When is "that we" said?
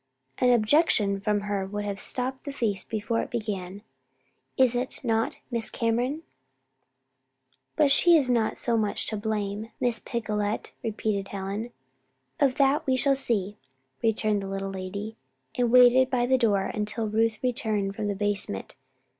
12.55-12.97